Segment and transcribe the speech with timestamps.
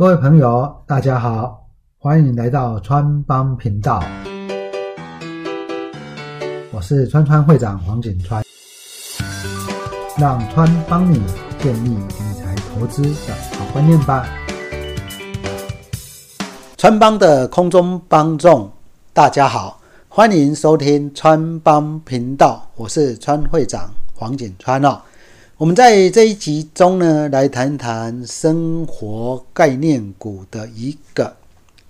[0.00, 4.02] 各位朋友，大家好，欢迎来到川帮频道。
[6.72, 8.42] 我是川川会长黄景川，
[10.16, 11.22] 让川帮你
[11.58, 14.26] 建立理财投资的好观念吧。
[16.78, 18.72] 川帮的空中帮众，
[19.12, 24.98] 大家好，欢迎收听川帮频道，我是川会长黄景川哦。
[25.60, 31.36] 我们在这一集中呢，来谈谈生活概念股的一个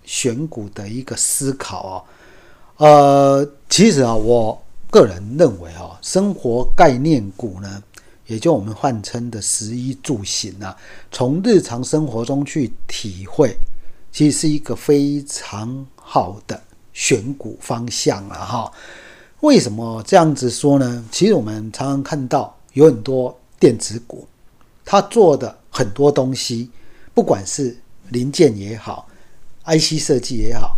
[0.02, 2.84] 选股的一个思考哦。
[2.84, 7.80] 呃，其实啊，我个人认为啊，生活概念股呢，
[8.26, 10.76] 也就我们换称的食衣住行啊，
[11.12, 13.56] 从日常生活中去体会，
[14.10, 16.60] 其实是一个非常好的
[16.92, 18.72] 选股方向了哈。
[19.42, 21.04] 为什么这样子说呢？
[21.12, 23.32] 其实我们常常看到有很多。
[23.60, 24.26] 电子股，
[24.84, 26.70] 它做的很多东西，
[27.14, 27.76] 不管是
[28.08, 29.08] 零件也好
[29.66, 30.76] ，IC 设计也好，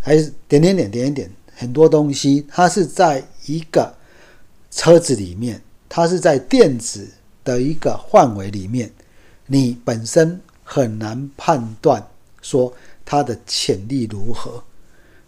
[0.00, 3.94] 还是点点点点点点，很多东西，它是在一个
[4.70, 7.06] 车子里面，它是在电子
[7.44, 8.90] 的一个范围里面，
[9.46, 12.04] 你本身很难判断
[12.40, 12.72] 说
[13.04, 14.64] 它的潜力如何，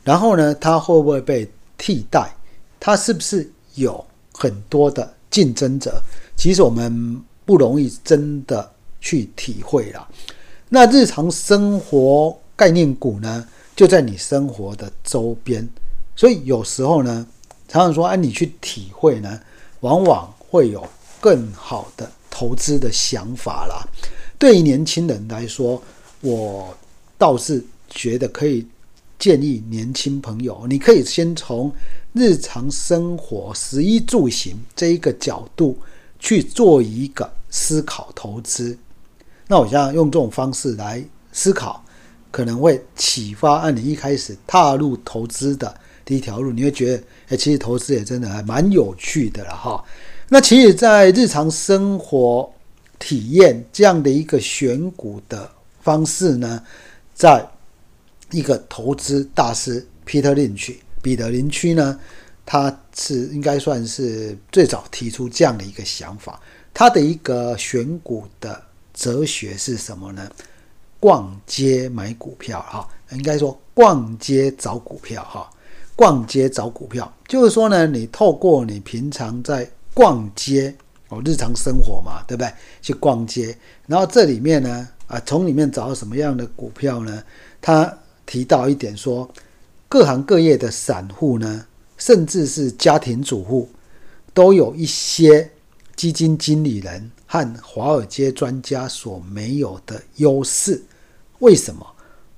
[0.02, 2.34] 然后呢，它会不会被替代？
[2.80, 6.02] 它是不是有很多的竞争者？
[6.36, 10.08] 其实我们不容易真的去体会了。
[10.68, 13.46] 那日常生活概念股呢，
[13.76, 15.68] 就在你生活的周边，
[16.16, 17.26] 所以有时候呢，
[17.68, 19.40] 常常说，哎，你去体会呢，
[19.80, 20.86] 往往会有
[21.20, 23.86] 更好的投资的想法啦。
[24.38, 25.80] 对于年轻人来说，
[26.20, 26.76] 我
[27.16, 28.66] 倒是觉得可以
[29.18, 31.72] 建议年轻朋友，你可以先从
[32.12, 35.78] 日常生活食衣住行这一个角度。
[36.24, 38.76] 去做一个思考投资，
[39.46, 41.84] 那我想用这种方式来思考，
[42.30, 45.72] 可能会启发按你一开始踏入投资的
[46.02, 49.84] 第一条路，你会觉得，哎，其实投资也真的还蛮有趣的了哈。
[50.30, 52.50] 那其实，在日常生活
[52.98, 55.50] 体验这样的一个选股的
[55.82, 56.62] 方式呢，
[57.12, 57.46] 在
[58.30, 62.00] 一个投资大师 Peter Lynch 彼得林区呢。
[62.46, 66.40] 他是应该算是最早提出这样的一个想法。
[66.72, 68.60] 他的一个选股的
[68.92, 70.28] 哲学是什么呢？
[70.98, 75.48] 逛街买股票，哈，应该说逛街找股票，哈，
[75.94, 80.74] 逛街找股票，就是说呢，你透过你平常在逛街
[81.08, 82.52] 哦，日常生活嘛，对不对？
[82.82, 83.56] 去逛街，
[83.86, 87.22] 然后这里面呢，啊，从里面找到什么样的股票呢？
[87.60, 89.30] 他提到一点说，
[89.88, 91.66] 各行各业的散户呢。
[92.04, 93.66] 甚至是家庭主妇，
[94.34, 95.50] 都有一些
[95.96, 100.82] 基金经理人和华尔街专家所没有的优势。
[101.38, 101.86] 为什么？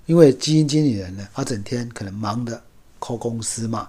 [0.04, 2.62] 因为基金经理人呢，他整天可能忙的
[3.00, 3.88] 扣公司嘛。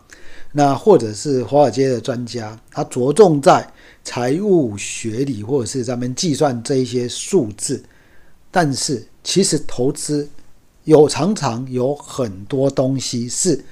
[0.51, 3.71] 那或者是华尔街的专家，他着重在
[4.03, 7.83] 财务学理或者是咱们计算这一些数字。
[8.49, 10.27] 但是其实投资
[10.85, 13.63] 有常常有很多东西是。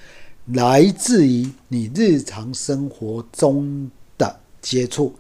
[0.54, 5.16] 来自于你日常生活中的接触，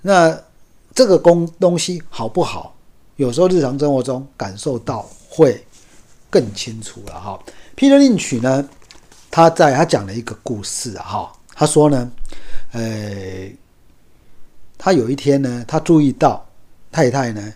[0.00, 0.42] 那
[0.94, 2.74] 这个工东西好不好？
[3.16, 5.62] 有时候日常生活中感受到会
[6.30, 7.38] 更清楚了哈。
[7.76, 8.66] Peter Lynch 呢，
[9.30, 12.10] 他在他讲了一个故事哈，他说呢，
[12.72, 13.52] 呃，
[14.78, 16.48] 他有一天呢，他注意到
[16.90, 17.52] 太太呢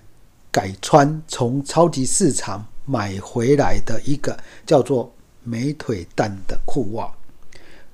[0.50, 5.10] 改穿从超级市场买回来的一个叫做。
[5.44, 7.08] 美腿蛋的裤袜，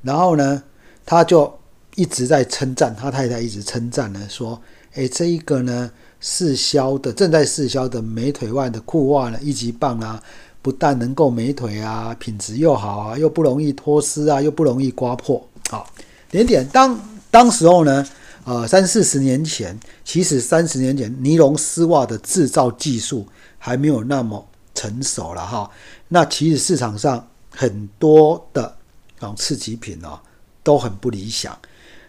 [0.03, 0.63] 然后呢，
[1.05, 1.53] 他就
[1.97, 4.59] 一直在称赞他太太，一直称赞呢，说
[4.95, 5.91] ：“哎，这一个呢，
[6.21, 10.23] 试销的正在试销的美腿袜的裤袜呢，一级棒啊！
[10.63, 15.45] 不但能够美腿啊，品质又好啊，又不容易脱丝啊，又不容易刮破。
[15.69, 15.87] 好，
[16.31, 16.99] 点点当
[17.31, 18.07] 当时候呢，
[18.45, 23.27] 呃，三四十年前，其实三十年前尼龙丝袜的制造技术
[23.59, 25.69] 还没有那么成熟了哈。
[26.09, 27.27] 那其实市场上。
[27.51, 28.77] 很多的
[29.19, 30.19] 这种次级品哦，
[30.63, 31.59] 都很不理想。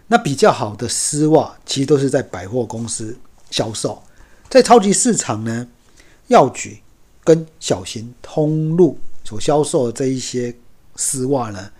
[0.07, 3.17] 那比较好的丝袜，其实都是在百货公司
[3.49, 4.03] 销售，
[4.49, 5.67] 在超级市场呢，
[6.27, 6.81] 药局
[7.23, 10.53] 跟小型通路所销售的这一些
[10.97, 11.71] 丝袜呢，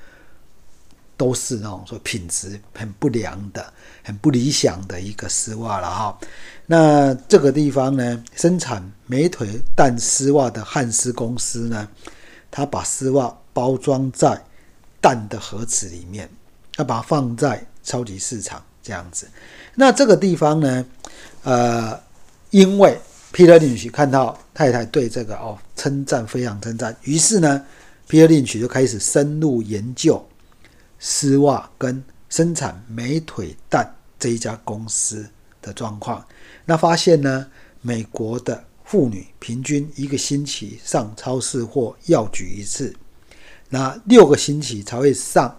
[1.18, 6.18] 都是那种说品质很不良的、很不理想的一个丝袜了哈。
[6.66, 11.90] 那这个地方呢，生产美腿蛋丝袜的汉斯公司呢，
[12.50, 13.38] 他把丝袜。
[13.54, 14.42] 包装在
[15.00, 16.30] 蛋的盒子里面，
[16.78, 19.28] 要把它放在超级市场这样子。
[19.76, 20.86] 那这个地方呢，
[21.44, 22.00] 呃，
[22.50, 23.00] 因为
[23.34, 27.66] Peter Lynch 看到太太对这个哦称赞，非常称赞，于是呢
[28.10, 30.24] ，Peter Lynch 就开始深入研究
[31.00, 35.26] 丝袜跟生产美腿蛋这一家公司
[35.62, 36.26] 的状况。
[36.66, 37.48] 那发现呢，
[37.82, 42.94] 美国的妇女平均一个星期上超市或药局一次，
[43.72, 45.58] 那六个星期才会上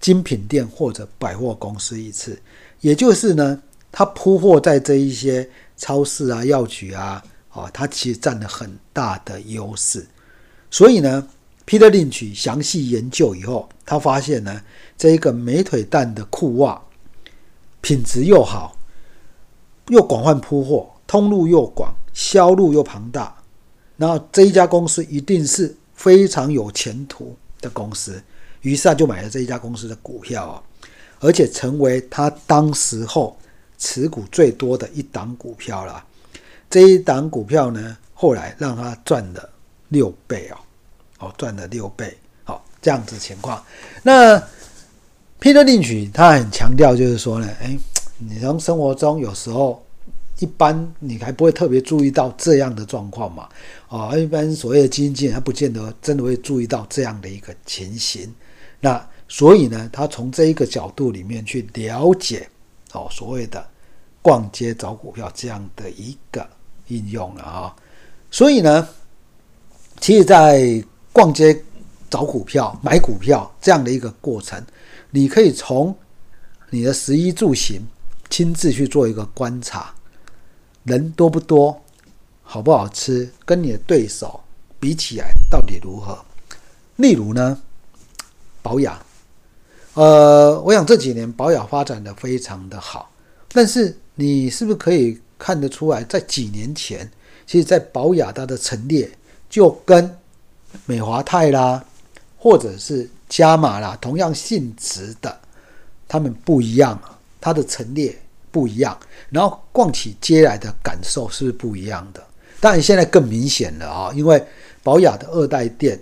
[0.00, 2.36] 精品店或者百货公司一次。
[2.80, 3.62] 也就是呢，
[3.92, 5.48] 他铺货在这一些。
[5.76, 7.20] 超市啊，药局啊，
[7.52, 10.06] 哦，它其实占了很大的优势。
[10.70, 11.28] 所以呢
[11.66, 14.62] ，Peter Lynch 详细研究以后，他发现呢，
[14.96, 16.80] 这一个美腿蛋的裤袜
[17.80, 18.78] 品质又好，
[19.88, 23.36] 又广泛铺货，通路又广，销路又庞大。
[23.96, 28.22] 然后这一家公司一定是非常有前途的公司，
[28.62, 30.62] 于是他就买了这一家公司的股票，
[31.20, 33.36] 而且成为他当时候。
[33.76, 36.02] 持股最多的一档股票了，
[36.70, 39.50] 这一档股票呢，后来让他赚了
[39.88, 40.56] 六倍哦，
[41.26, 43.62] 哦，赚了六倍，好，这样子情况。
[44.02, 44.38] 那
[45.40, 47.76] Peter Lynch 他很强调，就是说呢，哎，
[48.16, 49.83] 你从生活中有时候
[50.38, 53.48] 一般你还不会特别注意到这样的状况嘛，
[53.88, 58.32] 哦，一般所谓的基金经理他不见得真的会注意到这样的一个情形。
[58.80, 62.48] 那所以呢，他从这一个角度里面去了解
[62.92, 63.64] 哦，所谓的。
[64.24, 66.48] 逛街找股票这样的一个
[66.88, 67.76] 应用了啊，
[68.30, 68.88] 所以呢，
[70.00, 70.82] 其实，在
[71.12, 71.62] 逛街
[72.08, 74.64] 找股票、买股票这样的一个过程，
[75.10, 75.94] 你可以从
[76.70, 77.86] 你的食衣住行
[78.30, 79.94] 亲自去做一个观察，
[80.84, 81.82] 人多不多，
[82.42, 84.40] 好不好吃，跟你的对手
[84.78, 86.18] 比起来到底如何？
[86.96, 87.60] 例如呢，
[88.62, 88.98] 保养，
[89.94, 93.10] 呃，我想这几年保养发展的非常的好，
[93.52, 93.98] 但是。
[94.16, 97.10] 你是不是可以看得出来，在几年前，
[97.48, 99.10] 其实，在保雅它的陈列
[99.50, 100.16] 就跟
[100.86, 101.84] 美华泰啦，
[102.38, 105.36] 或者是加码啦，同样性质的，
[106.06, 106.96] 他们不一样，
[107.40, 108.16] 它的陈列
[108.54, 108.96] 不一样，
[109.30, 112.24] 然后逛起街来的感受是不一样的？
[112.60, 114.40] 当然，现在更明显了啊，因为
[114.80, 116.00] 宝雅的二代店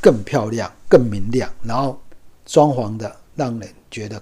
[0.00, 2.00] 更漂亮、更明亮，然后
[2.46, 4.20] 装潢的让人觉得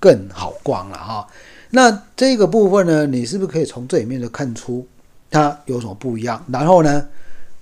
[0.00, 1.28] 更好逛了哈。
[1.70, 4.84] 那这个部分呢，你是不是可以从这里面就看出
[5.30, 6.44] 它有什么不一样？
[6.48, 7.06] 然后呢，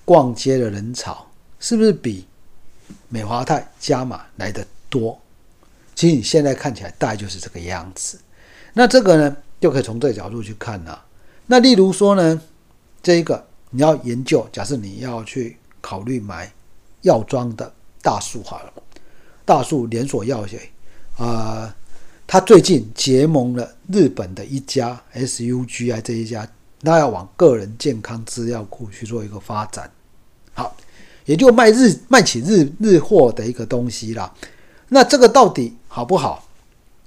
[0.07, 1.27] 逛街的人潮
[1.61, 2.27] 是不是比
[3.11, 5.21] 美华泰加码来的多？
[5.95, 8.19] 其实你现在看起来大概就是这个样子。
[8.75, 11.05] 那这个呢，就可以从这个角度去看了。
[11.47, 12.41] 那例如说呢，
[13.03, 16.51] 这一个你要研究，假设你要去考虑买
[17.03, 18.73] 药妆的大树好了，
[19.45, 20.61] 大树连锁药学
[21.17, 21.75] 啊。
[22.25, 26.49] 他最近结盟了日本的一家 SUGI 这一家，
[26.81, 29.91] 那要往个人健康资料库去做一个发展，
[30.55, 30.75] 好，
[31.27, 34.33] 也就卖日卖起日日货的一个东西啦。
[34.89, 36.49] 那这个到底好不好？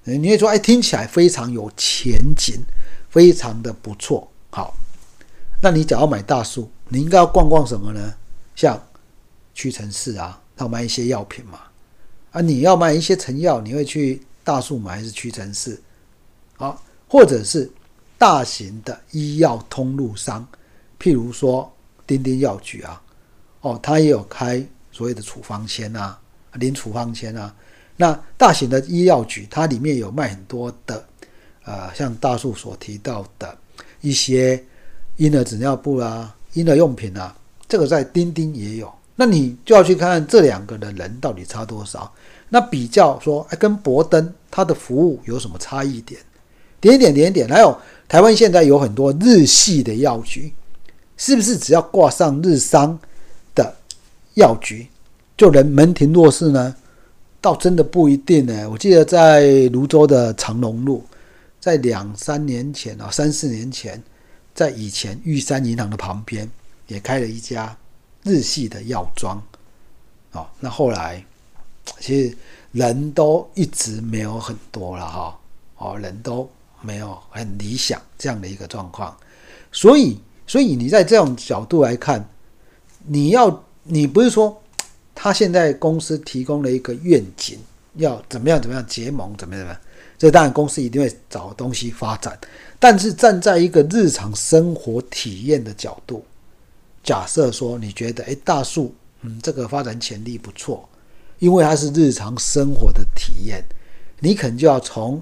[0.05, 2.61] 你会说，哎，听起来非常有前景，
[3.09, 4.31] 非常的不错。
[4.51, 4.75] 好，
[5.61, 8.13] 那你只要买大树，你应该要逛逛什么呢？
[8.55, 8.81] 像
[9.53, 11.59] 屈臣氏啊，要卖一些药品嘛。
[12.31, 14.21] 啊，你要卖一些成药，你会去。
[14.45, 15.81] 大数买还是屈臣氏，
[16.57, 17.67] 啊，或者是
[18.15, 20.47] 大型的医药通路商，
[20.99, 21.73] 譬如说
[22.05, 23.01] 丁丁药局啊，
[23.61, 26.19] 哦，它也有开所谓的处方签啊，
[26.59, 27.51] 领处方签啊。
[27.97, 31.05] 那大型的医药局，它里面有卖很多的，
[31.63, 33.57] 呃，像大树所提到的
[34.01, 34.61] 一些
[35.17, 37.35] 婴儿纸尿布啊、婴儿用品啊，
[37.67, 38.91] 这个在钉钉也有。
[39.15, 42.11] 那你就要去看看这两个的人到底差多少。
[42.49, 46.19] 那比较说，哎，跟博登它的服务有什么差异点？
[46.81, 47.47] 点点，点点。
[47.47, 47.75] 还有
[48.09, 50.53] 台湾现在有很多日系的药局，
[51.15, 52.99] 是不是只要挂上日商
[53.55, 53.73] 的
[54.33, 54.85] 药局，
[55.37, 56.75] 就能门庭若市呢？
[57.45, 58.67] 倒真的不一定呢。
[58.67, 61.03] 我记得在泸州的长隆路，
[61.59, 64.01] 在两三年前啊，三四年前，
[64.55, 66.49] 在以前玉山银行的旁边
[66.87, 67.77] 也开了一家
[68.23, 69.39] 日系的药妆，
[70.31, 71.23] 哦，那后来。
[71.99, 72.35] 其实
[72.71, 75.39] 人都一直没有很多了哈，
[75.77, 76.49] 哦，人都
[76.81, 79.15] 没有很理想这样的一个状况，
[79.71, 82.27] 所以，所以你在这种角度来看，
[83.05, 84.59] 你要你不是说
[85.15, 87.57] 他现在公司提供了一个愿景，
[87.95, 89.81] 要怎么样怎么样结盟，怎么怎么样，
[90.19, 92.37] 这当然公司一定会找东西发展，
[92.77, 96.23] 但是站在一个日常生活体验的角度，
[97.01, 100.87] 假设说你觉得哎大树，嗯，这个发展潜力不错。
[101.39, 103.61] 因为它是日常生活的体验，
[104.21, 105.21] 你可能就要从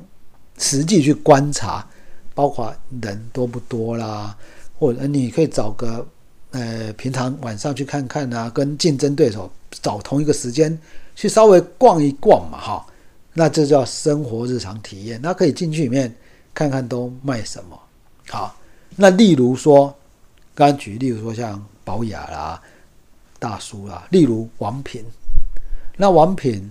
[0.60, 1.90] 实际去观察，
[2.36, 2.72] 包括
[3.02, 4.38] 人多不多啦，
[4.78, 6.08] 或者你可以找个
[6.54, 10.78] 呃平常晚上去看看啊，跟竞争对手找同一个时间
[11.16, 12.86] 去稍微逛一逛嘛，哈，
[13.34, 15.20] 那这叫生活日常体验。
[15.22, 16.14] 那可以进去里面
[16.54, 17.80] 看看都卖什么，
[18.30, 18.56] 好，
[18.96, 19.94] 那例如说，
[20.54, 22.62] 刚刚举例如说像宝雅啦、
[23.40, 25.04] 大叔啦，例如王品，
[25.98, 26.70] 那王品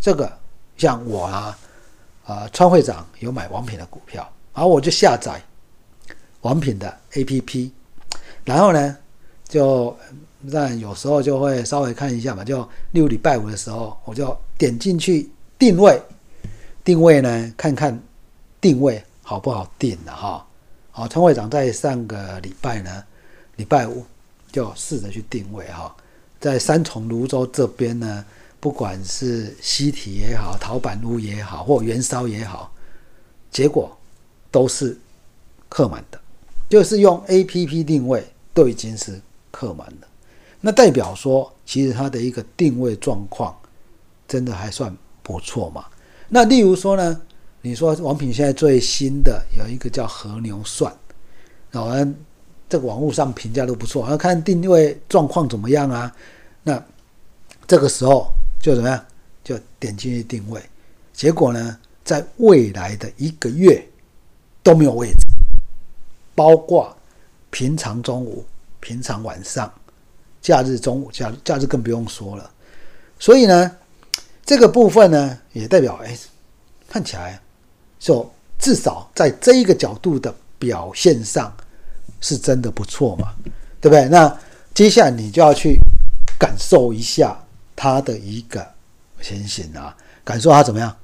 [0.00, 0.30] 这个
[0.76, 1.58] 像我啊，
[2.24, 5.40] 啊川会长有买王品的股票，然后我就下载
[6.40, 7.72] 王品的 A P P，
[8.44, 8.96] 然后呢
[9.52, 9.94] 就
[10.40, 15.28] 那有时候就会稍微看一下嘛，就六礼拜五的时候，我就点进去
[15.58, 16.00] 定位，
[16.82, 18.02] 定位呢看看
[18.62, 20.42] 定位好不好定的哈。
[20.90, 23.04] 好，陈会长在上个礼拜呢，
[23.56, 24.02] 礼拜五
[24.50, 25.94] 就试着去定位哈，
[26.40, 28.24] 在三重泸州这边呢。
[28.58, 32.72] 不管是西体也好，陶板屋也好，或元烧也好，
[33.50, 33.90] 结果
[34.52, 34.96] 都是
[35.68, 36.20] 客满的，
[36.68, 39.20] 就是用 A P P 定位都已经是
[39.52, 40.08] 客满了。
[40.60, 43.56] 那代表说，其实它的一个定位状况
[44.26, 44.92] 真的还算
[45.22, 45.84] 不错嘛。
[46.28, 47.20] 那例如说呢，
[47.60, 50.92] 你说王品现在最新的有一个叫和牛涮，
[51.70, 51.90] 然后
[52.68, 56.12] 这个网络上评价都不错，要看定位状况怎么样啊。
[56.64, 56.84] 那
[57.68, 58.32] 这个时候。
[58.62, 59.04] 就怎么样？
[59.42, 60.62] 就点进去定位，
[61.12, 63.84] 结果呢，在未来的一个月
[64.62, 65.26] 都没有位置，
[66.36, 66.96] 包括
[67.50, 68.44] 平常中午、
[68.82, 69.72] 平常晚上、
[70.42, 72.50] 假日中午、假假日更不用说了。
[73.18, 73.74] 所以呢，
[74.44, 76.14] 这个部分呢，也代表哎，
[76.90, 77.40] 看起来
[77.98, 81.50] 就至少在这一个角度的表现上
[82.20, 83.32] 是真的不错嘛，
[83.80, 84.06] 对不对？
[84.10, 84.38] 那
[84.74, 85.78] 接下来你就要去
[86.38, 87.34] 感受一下。
[87.74, 88.64] 它的一个
[89.20, 90.94] 情形啊，感受它怎么样，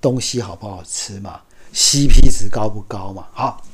[0.00, 1.40] 东西好不好吃嘛
[1.74, 3.26] ，CP 值高不高嘛？
[3.32, 3.64] 好，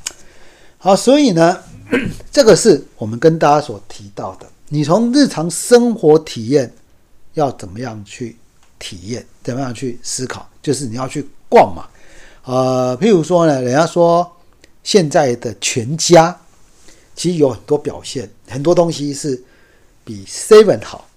[0.79, 1.63] 好，所以呢，
[2.33, 6.73] 这个是我们跟大家所提到的，你从日常生活体验
[7.35, 8.37] 要怎么样去
[8.79, 11.87] 体验，怎么样去思考，就是你要去逛嘛。
[12.45, 14.31] 呃，譬如说呢，人家说
[14.83, 16.39] 现在的全家
[17.15, 19.43] 其实有很多表现，很多东西是
[20.05, 21.09] 比 Seven 好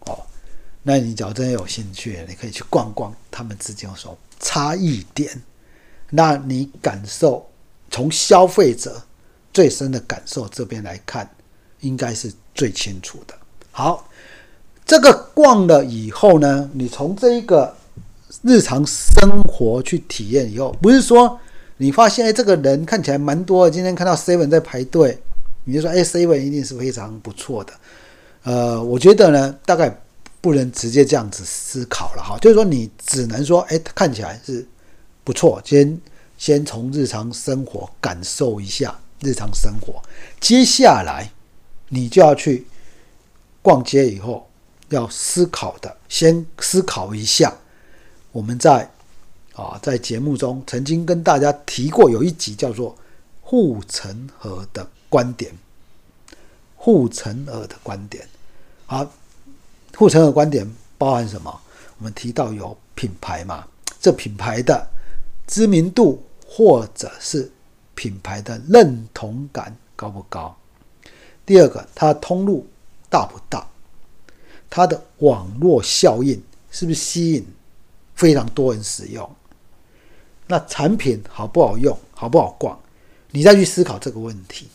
[0.00, 0.18] 哦。
[0.82, 5.42] 那你只要真的有兴趣，你可以去逛逛他们之间有什么差异点。
[6.10, 7.46] 那你感受
[7.90, 9.02] 从消费者
[9.58, 11.28] 最深的感受这边来看，
[11.80, 13.34] 应该是最清楚的。
[13.72, 14.08] 好，
[14.86, 17.74] 这个逛了以后呢，你从这一个
[18.42, 21.36] 日常生活去体验以后，不是说
[21.78, 25.18] 你发现哎这个人看起来蛮多，今天看到 seven 在排队，
[25.64, 27.72] 你就说哎 seven 一定是非常不错的。
[28.44, 29.92] 呃，我觉得呢，大概。
[30.40, 34.64] 不能直接这样子思考了哈，就是说你只能说，哎，看起来是
[35.24, 36.00] 不错，先
[36.38, 40.02] 先从日常生活感受一下日常生活，
[40.40, 41.30] 接下来
[41.88, 42.66] 你就要去
[43.62, 44.48] 逛街以后
[44.88, 47.56] 要思考的，先思考一下，
[48.32, 48.90] 我们在
[49.54, 52.96] 啊在节目中曾经跟大家提过，有一集叫做
[53.40, 55.52] 护城河的观点，
[56.76, 58.26] 护城河的观点，
[58.86, 59.10] 好。
[59.96, 60.64] 护城河观点
[60.96, 61.60] 包含什么？
[61.98, 63.66] 我们提到有品牌嘛，
[64.00, 64.86] 这品牌的
[65.44, 67.50] 知名度或者是
[67.98, 70.56] 品牌的认同感高不高？
[71.44, 72.64] 第二个，它通路
[73.10, 73.66] 大不大？
[74.70, 76.40] 它的网络效应
[76.70, 77.44] 是不是吸引
[78.14, 79.28] 非常多人使用？
[80.46, 81.98] 那产品好不好用？
[82.12, 82.78] 好不好逛？
[83.32, 84.68] 你再去思考这个问题，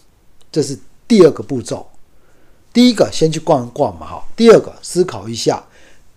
[0.52, 0.78] 这是
[1.08, 1.90] 第二个步骤。
[2.74, 4.28] 第一个先去逛一逛嘛，哈。
[4.36, 5.64] 第二个思考一下，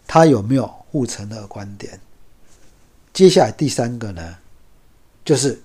[0.08, 2.00] 他有没有护城的观点。
[3.12, 4.36] 接下来第三个呢，
[5.24, 5.62] 就是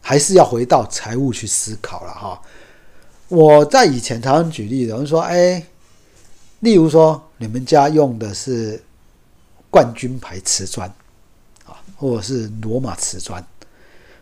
[0.00, 2.40] 还是要回到财务去思考了，哈。
[3.28, 5.64] 我在以前常常举例，有人说，哎，
[6.58, 8.82] 例如说你们家用的是
[9.70, 10.92] 冠军牌瓷砖
[11.64, 13.40] 啊，或者是罗马瓷砖，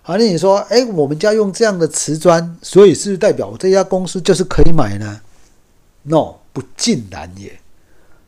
[0.03, 5.21] 好，那你说，哎，我们家用这样的瓷砖，所以是代表我这家公司就是可以买呢
[6.03, 7.59] ？no，不尽然也，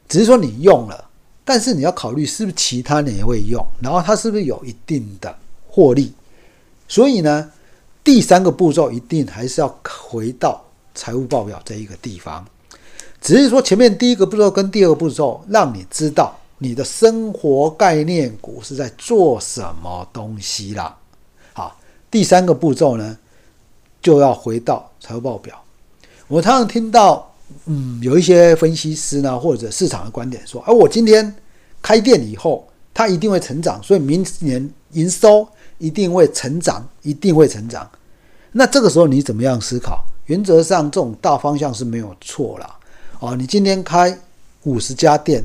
[0.09, 1.11] 只是说你用了，
[1.45, 5.37] 但是你要考虑是不是其他人也会用，然后它是不是有一定的
[5.69, 6.14] 获利。
[6.90, 7.52] 所以呢，
[8.02, 9.78] 第三个步骤一定还是要
[10.11, 10.61] 回到
[10.92, 12.44] 财务报表这一个地方。
[13.20, 20.99] 只是说前面第一个步骤跟第二个步骤，让你知道你的生活概念股是在做什么东西啦。
[21.52, 21.78] 好，
[22.11, 23.16] 第三个步骤呢，
[24.02, 25.62] 就要回到财务报表。
[26.26, 27.28] 我常常听到。
[27.64, 31.35] 嗯，有一些分析师呢，或者市场的观点说，而我今天
[31.82, 35.44] 开店以后，它一定会成长，所以明年营收
[35.80, 37.90] 一定会成长，一定会成长。
[38.52, 40.04] 那这个时候你怎么样思考？
[40.26, 42.78] 原则上这种大方向是没有错啦。
[43.18, 44.16] 哦，你今天开
[44.62, 45.42] 五十家店，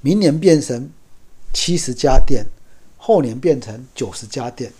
[0.00, 0.90] 明年变成
[1.54, 2.44] 七十家店，
[2.98, 4.70] 后年变成九十家店，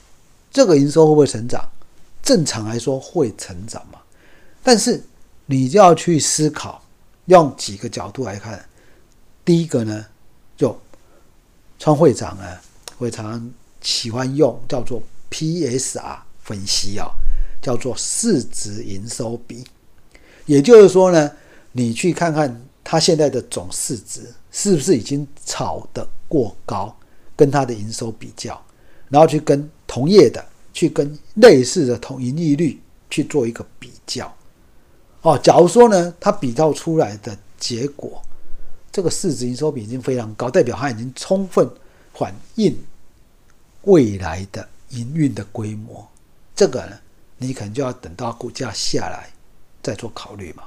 [0.50, 1.64] 这个营收会不会成长？
[2.22, 4.00] 正常来说会成长嘛。
[4.62, 5.02] 但是
[5.46, 6.82] 你就要去思考，
[7.26, 8.62] 用几个角度来看。
[9.44, 10.04] 第一个呢，
[10.56, 10.76] 就
[11.78, 12.44] 川会长呢
[12.98, 13.50] 会常常
[13.86, 15.00] 喜欢用叫做
[15.30, 17.06] PSR 分析啊，
[17.62, 19.64] 叫做市值营收比。
[20.44, 21.30] 也就是说呢，
[21.70, 26.96] 你去看看它现在的总市值是不是已经炒得过高，
[27.36, 28.60] 跟它的营收比较，
[29.08, 34.34] 然后去跟同业的，去跟类似的同盈利率去做一个比较。
[35.22, 38.20] 哦，假如说呢，它比较出来的结果。
[38.90, 41.70] 这个市值营收比已经非常高，代表它已经充分
[42.14, 42.76] 反映
[43.86, 46.06] 未来的营运的规模。
[46.54, 46.96] 这个呢，
[47.38, 49.28] 你可能就要等到股价下来
[49.82, 50.62] 再做考虑嘛。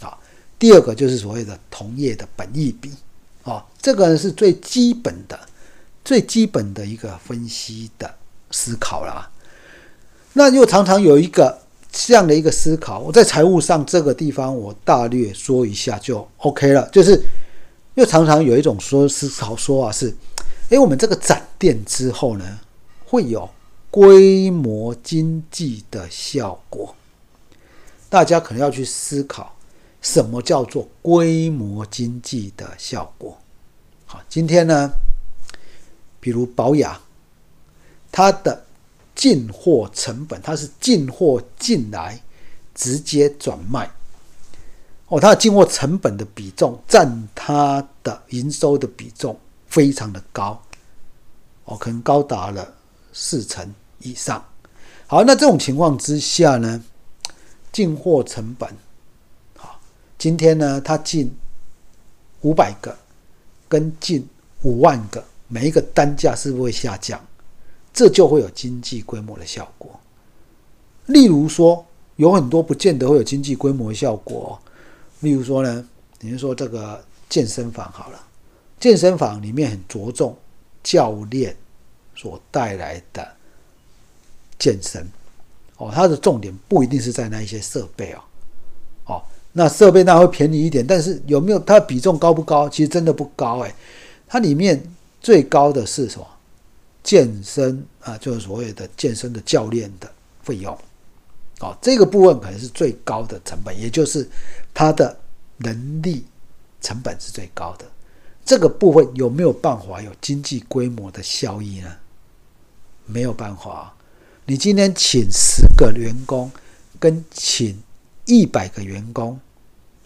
[0.00, 0.18] 啊，
[0.58, 2.90] 第二个就是所谓的同业的本益比
[3.44, 5.38] 啊，这个是最基本的、
[6.04, 8.12] 最基本的一个分析的
[8.50, 9.30] 思考啦。
[10.32, 11.56] 那又常常有一个
[11.92, 17.22] 这样的一个思考，我在财务上这个地方我大略说一下就 OK 了，就是。
[17.96, 20.14] 又常常有一种说思考说啊，是，
[20.70, 22.60] 哎，我们这个展店之后呢，
[23.04, 23.50] 会有
[23.90, 26.94] 规模经济的效果。
[28.08, 29.56] 大家可能要去思考，
[30.00, 33.36] 什么叫做规模经济的效果？
[34.06, 34.92] 好，今天呢，
[36.20, 37.00] 比如保雅，
[38.12, 38.64] 它的
[39.16, 42.22] 进货成本，它是进货进来
[42.76, 43.90] 直接转卖。
[45.08, 49.36] 哦，它的进货成本的比重占它的营收的比重
[49.70, 50.60] 非常的高，
[51.64, 52.70] 哦，可能高达了
[53.12, 54.44] 四成以上。
[55.06, 56.84] 好，那这种情况之下呢，
[57.72, 58.68] 进货成本，
[59.56, 59.80] 好，
[60.18, 61.32] 今天呢，它进
[62.42, 62.96] 五百个，
[63.68, 64.28] 跟进
[64.62, 67.18] 五万个，每一个单价是不是会下降？
[67.92, 69.98] 这就会有经济规模的效果。
[71.06, 71.84] 例如说，
[72.16, 74.60] 有很多不见得会有经济规模效果。
[75.20, 75.88] 例如说呢，
[76.20, 78.22] 你说这个健身房好了，
[78.80, 80.36] 健身房里面很着重
[80.82, 81.54] 教练
[82.16, 83.36] 所带来的
[84.58, 85.06] 健身
[85.76, 88.20] 哦，它的重点不一定是在那一些设备哦，
[89.04, 92.68] 哦，那设备那会便宜一点，但是有没有它比重高不高？
[92.68, 93.74] 其实真的不高哎，
[94.26, 94.82] 它里面
[95.20, 96.26] 最高的是什么？
[97.02, 100.10] 健身啊，就是所谓的健身的教练的
[100.42, 100.76] 费用。
[101.60, 104.28] 哦，这个部分可能是最高的成本，也就是
[104.74, 105.14] 它的
[105.58, 106.24] 人力
[106.80, 107.86] 成本是最高的。
[108.50, 111.88] 这个部分有没有办法有经济规模的效益呢？
[113.06, 113.94] 没有办法。
[114.44, 116.50] 你今天请十个员工，
[116.98, 117.80] 跟请
[118.24, 119.38] 一百个员工，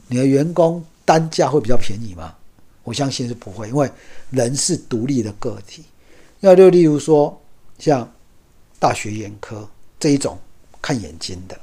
[0.09, 2.35] 你的员工单价会比较便宜吗？
[2.83, 3.91] 我相信是不会，因为
[4.29, 5.83] 人是独立的个体。
[6.41, 7.41] 要就例如说，
[7.79, 8.13] 像
[8.79, 9.67] 大学眼科
[9.99, 10.39] 这一种。
[10.83, 11.59] 看眼睛的，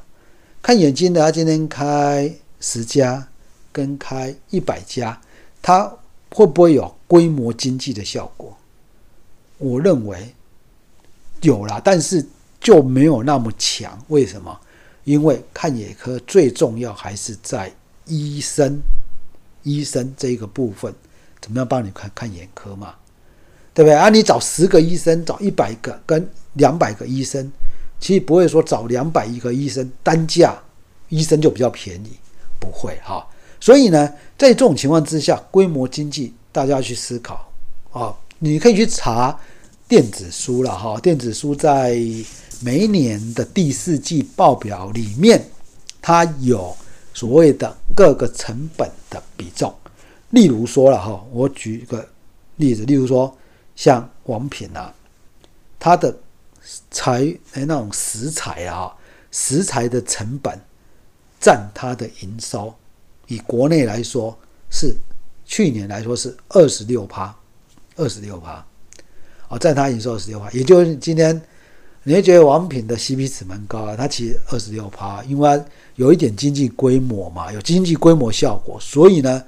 [0.63, 3.27] 看眼睛的，他今天开十家，
[3.71, 5.21] 跟开一百家，
[5.61, 5.95] 他
[6.33, 8.57] 会不会有规模经济的效果？
[9.57, 10.33] 我认为
[11.41, 12.25] 有啦，但是
[12.59, 13.97] 就没有那么强。
[14.07, 14.59] 为什么？
[15.03, 17.71] 因为看眼科最重要还是在
[18.05, 18.79] 医生，
[19.63, 20.93] 医生这个部分，
[21.39, 22.95] 怎么样帮你看看眼科嘛？
[23.73, 24.09] 对不对啊？
[24.09, 27.51] 你找十个医生，找一百个跟两百个医生。
[27.99, 30.59] 其实不会说找两百一个医生单价，
[31.09, 32.11] 医生就比较便宜，
[32.59, 33.27] 不会哈。
[33.61, 37.49] 所以呢，在这种情况之下，规模经济大家去思考
[37.93, 38.13] 啊。
[38.39, 39.39] 你可以去查
[39.87, 41.95] 电子书了哈，电子书在
[42.59, 45.41] 每一年的第四季报表里面，
[46.01, 46.75] 它有
[47.13, 49.73] 所谓的各个成本的比重。
[50.31, 52.05] 例如说了哈，我举一个
[52.57, 53.33] 例子，例如说
[53.77, 54.93] 像王品啊，
[55.79, 56.13] 它的。
[56.91, 58.93] 材哎，那种食材啊，
[59.31, 60.57] 食材的成本
[61.39, 62.71] 占它的营收，
[63.31, 64.37] 以国内来说
[64.69, 64.93] 是
[65.45, 67.33] 去年来说是二十六趴，
[67.95, 68.65] 二十六趴，
[69.47, 71.41] 哦，占它营收二十六趴，也就是今天
[72.03, 75.63] 你会觉得王品的 CP 值蛮高啊，它其实二十六趴，因为
[75.95, 79.41] 有一点经济规模嘛，有经济规模效果，所以呢，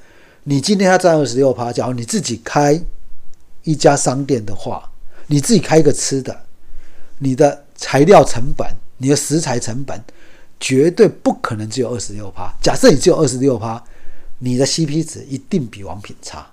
[0.44, 2.82] 你今天它占二十六趴，假如你自己开
[3.64, 4.90] 一家商店的话，
[5.28, 6.42] 你自己开一个吃的。
[7.20, 8.68] 你的材料成本，
[8.98, 10.04] 你的食材成本，
[10.64, 12.50] 绝对不可能只有二十六趴。
[12.62, 13.84] 假设你只有二十六趴，
[14.40, 16.48] 你的 CP 值一定比王品差。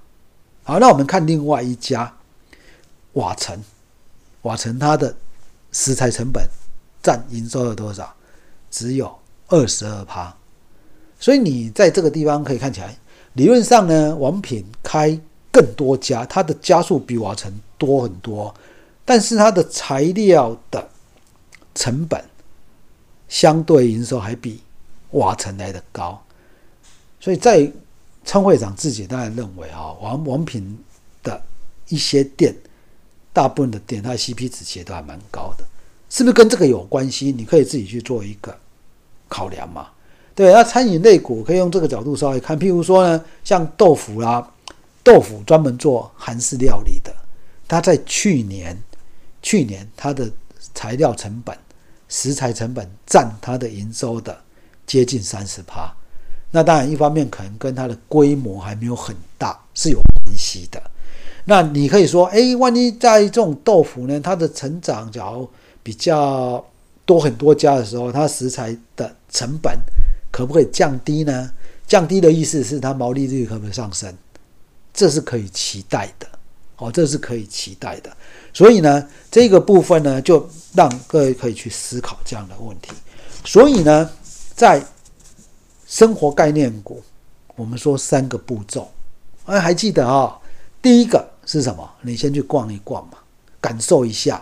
[0.65, 2.13] 好，那我们看另外一家
[3.13, 3.63] 瓦城，
[4.43, 5.15] 瓦城它的
[5.71, 6.45] 食材成本
[7.01, 8.13] 占营收有多少？
[8.69, 10.37] 只有二十二趴，
[11.21, 12.99] 所以你在这个地方可以看起来，
[13.35, 15.17] 理论上呢，王品开
[15.53, 18.53] 更多家，它的加速比瓦城多很多，
[19.05, 20.89] 但是它的材料的
[21.77, 22.25] 成本
[23.31, 24.61] 相对营收还比
[25.13, 26.23] 瓦城来的高，
[27.19, 27.73] 所以在
[28.25, 30.79] 仓会长自己当然认为啊，王王品
[31.23, 31.41] 的
[31.89, 32.55] 一些店，
[33.33, 35.65] 大部分的店它的 CP 值其实都还蛮高的，
[36.11, 37.33] 是不是跟这个有关系？
[37.33, 38.55] 你可以自己去做一个
[39.29, 39.89] 考量嘛。
[40.35, 44.53] 对，那餐饮类股可以用这个角度稍微看，譬如说呢，像豆腐啦，
[45.05, 47.15] 豆腐专门做韩式料理的，
[47.69, 48.77] 它在去年，
[49.41, 50.31] 去年它的
[50.75, 51.57] 材料成本、
[52.11, 54.39] 食材成本占它的营收的
[54.87, 55.91] 接近三十趴。
[56.51, 60.83] 那当然，一方面可能跟它的规模还没有很大是有关系的。
[61.45, 65.49] 那你可以说，哎，万一在这种豆腐呢，它的成长假如
[65.83, 66.63] 比较
[67.07, 69.79] 多很多家的时候，它食材的成本
[70.33, 71.53] 可不可以降低呢？
[71.87, 74.13] 降低的意思是它毛利率可不可以上升？
[74.93, 76.27] 这是可以期待的，
[76.79, 78.11] 哦，这是可以期待的。
[78.53, 82.93] 所以呢，这个部分呢，就让各位可以去思考这样的问题。
[83.45, 84.11] 所以呢，
[84.55, 84.85] 在
[85.87, 87.03] 生活概念股，
[87.57, 88.91] 我们说三个步骤，
[89.47, 90.39] 哎，还记得啊？
[90.83, 91.91] 第一个是什么？
[92.03, 93.19] 你先去逛一逛嘛，
[93.61, 94.37] 感受一下，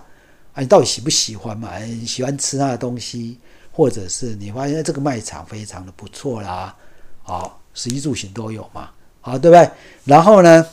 [0.52, 1.78] 啊，你到底喜不喜欢嘛？
[1.78, 3.38] 你喜欢吃它的东西，
[3.72, 6.74] 或者是你发现这个卖场非常的不错啦，
[7.22, 8.90] 好，食衣住行都有嘛，
[9.20, 9.70] 好，对不对？
[10.04, 10.66] 然后呢，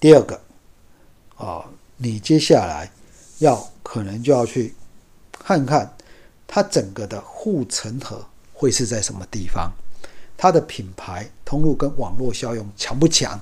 [0.00, 0.40] 第二个，
[1.36, 1.64] 哦，
[1.98, 2.90] 你接下来
[3.38, 4.74] 要可能就要去
[5.32, 5.94] 看看
[6.46, 8.24] 它整个的护城河。
[8.60, 9.70] 会是在什么地方？
[10.36, 13.38] 它的品牌通路跟网络效用强不强？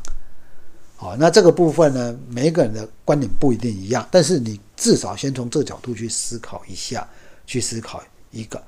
[0.94, 7.08] 好，那这个部分呢，每个人的观点不一定一样，但是你至少先从这角度去思考一下，
[7.46, 8.62] 去思考一个。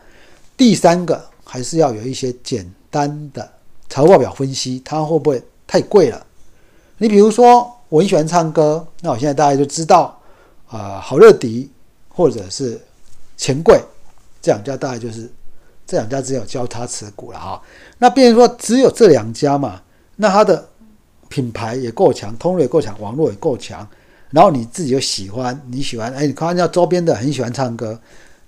[0.57, 3.53] 第三个还是要有一些简单的
[3.91, 6.27] 财务报表分析，它会不会太贵了？
[6.97, 10.21] 你比如说，我很喜欢唱歌，那我现在大家就知道，
[10.69, 11.71] 啊，好乐迪
[12.09, 12.81] 或者是
[13.37, 13.81] 钱柜
[14.41, 15.31] 这两家，大概就是。
[15.91, 17.63] 这两家只有交叉持股了哈，
[17.97, 19.81] 那变成说只有这两家嘛，
[20.17, 20.69] 那它的
[21.31, 23.89] 品牌也够强，通路也够强，网络也够强，
[24.29, 27.99] 然后你自己又喜欢，你喜欢，哎，你看人家周边的很喜欢唱歌，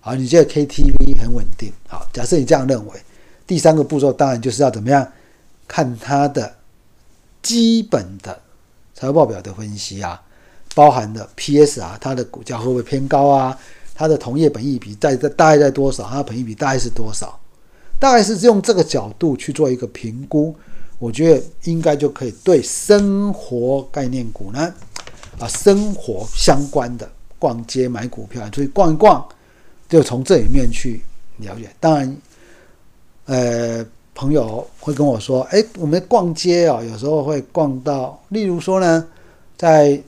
[0.00, 2.92] 好，你觉得 KTV 很稳定，好，假设你这样认为，
[3.46, 5.10] 第三个步骤当然就是要怎么样，
[5.66, 6.56] 看它的
[7.40, 8.38] 基本的
[9.00, 10.20] 财务报表的分析啊，
[10.74, 13.58] 包含的 PS 啊，它的股价会不会偏高啊？
[13.94, 16.06] 它的同业本益比在在大概在多少？
[16.06, 17.40] 它的本益比大概是多少？
[17.98, 20.54] 大概是用这个角度去做一个评估，
[20.98, 24.70] 我觉得应该就可以对生活概念股呢，
[25.38, 29.26] 啊，生活相关的逛街买股票，出去逛一逛，
[29.88, 31.00] 就从这里面去
[31.38, 31.70] 了解。
[31.80, 32.16] 当然，
[33.24, 33.86] 呃，
[34.20, 39.08] 朋友会跟我说，哎，我们逛街啊，有时候会逛到，例如说呢，
[39.56, 39.98] 在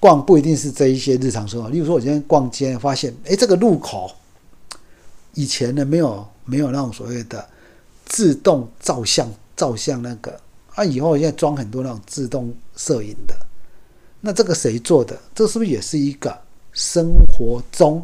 [0.00, 4.10] 逛不一定是这一些日常生活，例如说，我今天逛街发现，哎，这个路口
[5.34, 7.46] 以前呢没有没有那种所谓的
[8.06, 10.40] 自动照相照相那个，
[10.74, 13.36] 啊，以后现在装很多那种自动摄影的，
[14.22, 15.14] 那这个谁做的？
[15.34, 16.34] 这是不是也是一个
[16.72, 18.02] 生活中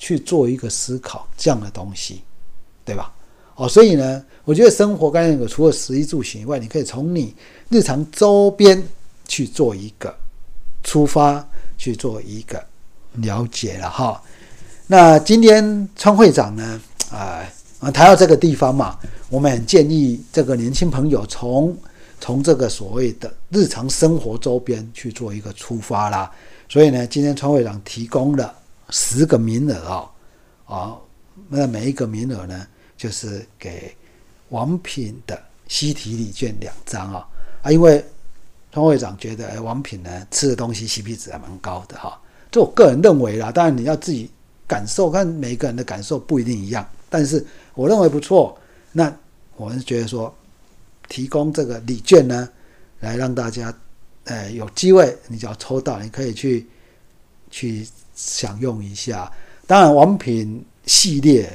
[0.00, 2.22] 去做一个思考这样的东西，
[2.84, 3.14] 对吧？
[3.60, 7.34] 哦，所以呢，我觉得生活概念股除了食衣住行以外，你可以从你
[7.68, 8.82] 日常周边
[9.28, 10.14] 去做一个。
[10.82, 11.46] 出发
[11.76, 12.64] 去做一个
[13.16, 14.20] 了解了哈，
[14.86, 17.44] 那今天川会长呢，啊
[17.80, 21.76] 啊谈到这个地方嘛，我们很建议这个年轻朋友从
[22.18, 26.32] 从这个所谓的日常生活周边去做一个出发啦。
[26.66, 28.54] 所以呢，今天川会长提供了
[28.88, 30.10] 十个名额啊，
[30.64, 30.96] 啊，
[31.50, 32.66] 那每一个名额呢，
[33.00, 33.96] 就是给
[34.50, 37.26] 王品的西提礼券两张啊
[37.62, 38.04] 啊，因为。
[38.72, 42.16] 庄会长觉得，哎，王品呢吃的东西 CP 值还蛮高的哈，
[42.52, 43.50] 这我个人认为啦。
[43.50, 44.30] 当然你要自己
[44.64, 48.56] 感受，看每个人的感受不一定一样，但是我认为不错。
[48.92, 49.12] 那
[49.56, 50.32] 我们觉得说，
[51.08, 52.48] 提供这个礼券呢，
[53.00, 53.74] 来让大家，
[54.22, 56.64] 呃，有机会，你只要抽到，你可以去
[57.50, 57.84] 去
[58.14, 59.28] 享用一下。
[59.66, 61.52] 当然，王品系列，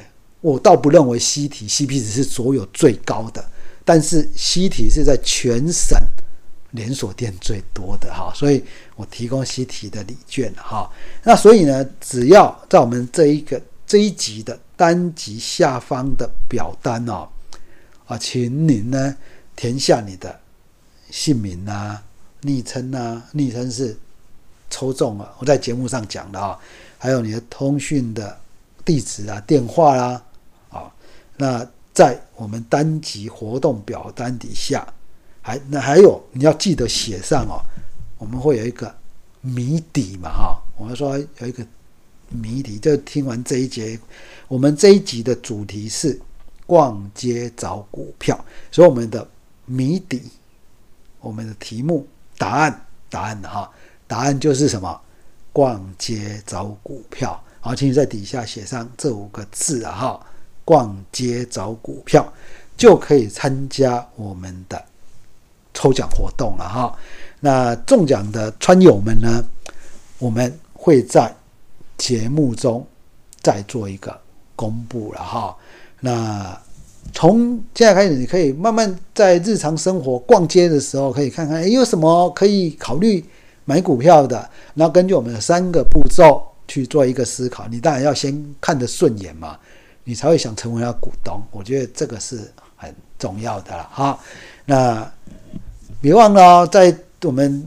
[0.52, 3.44] 我倒不认为西体 CP 值是所有最高的，
[3.84, 5.98] 但是西体是在全省。
[6.72, 8.62] 连锁店最多的哈，所以
[8.96, 10.90] 我提供习题的礼券哈。
[11.22, 17.26] 那所以呢，只要在我们这一个这一集的单集下方的表单哦，
[18.06, 19.16] 啊，请您呢
[19.54, 20.38] 填下你的
[21.10, 22.02] 姓名啊、
[22.42, 23.96] 昵称啊，昵称是
[24.68, 26.58] 抽中了，我在节目上讲的啊，
[26.98, 28.38] 还有你的通讯的
[28.84, 30.24] 地址啊、电话啦，啊，
[31.36, 34.86] 那在我们单集活动表单底下，
[35.40, 37.60] 还那还有你要记得写上哦，
[38.18, 38.94] 我们会有一个
[39.40, 41.66] 谜底嘛哈，我们说有一个
[42.28, 43.98] 谜底，就听完这一节，
[44.48, 46.20] 我们这一集的主题是
[46.66, 49.26] 逛街找股票，所以我们的
[49.64, 50.22] 谜底，
[51.20, 53.70] 我们的题目答案答案的哈，
[54.06, 55.00] 答案就是什么？
[55.52, 57.42] 逛街找股票。
[57.60, 60.26] 好，请你在底下写上这五个字啊哈，
[60.66, 62.30] 逛街找股票
[62.76, 64.84] 就可以参加我们的
[65.72, 66.94] 抽奖活动了哈。
[67.40, 69.42] 那中奖的川友们呢，
[70.18, 71.34] 我们会在
[71.96, 72.86] 节目中
[73.40, 74.20] 再做一个
[74.54, 75.56] 公布了哈。
[76.00, 76.60] 那
[77.12, 83.24] 从现在开始，你可以慢慢在日常生活逛街的时候，可以看看有什么可以考虑
[83.64, 86.42] 买股票的，然后根据我们的三个步骤。
[86.68, 89.56] 去做一个思考，你当然要先看得顺眼嘛，
[90.08, 91.42] 你才会想成为他股东。
[91.50, 94.18] 我觉得这个是很重要的了哈。
[94.64, 95.12] 那
[96.00, 97.66] 别忘了在我们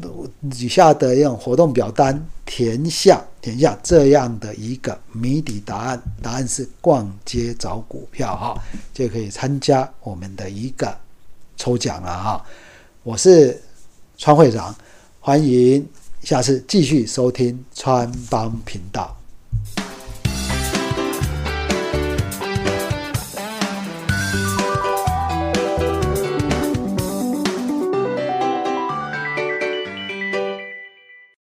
[0.49, 10.97] 底下的用活动表单填下填下这样的一个谜底答案，答案是逛街找股票哈，就可以参加我们的一个
[11.57, 12.45] 抽奖了哈。
[13.03, 13.61] 我是
[14.17, 14.73] 川会长，
[15.19, 15.85] 欢迎。
[16.21, 19.18] 下次继续收听川帮频道。